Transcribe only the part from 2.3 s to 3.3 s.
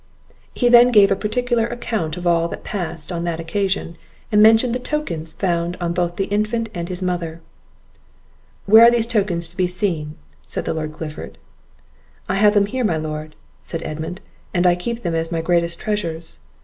that passed on